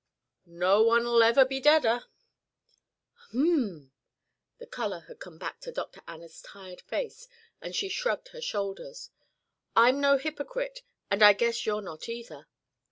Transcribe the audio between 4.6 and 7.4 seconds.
color had come back to Dr. Anna's tired face